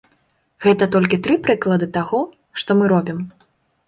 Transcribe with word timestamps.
Гэта 0.63 0.85
толькі 0.95 1.19
тры 1.27 1.35
прыклады 1.47 1.87
таго, 1.97 2.21
што 2.63 2.77
мы 2.81 2.89
робім. 2.93 3.19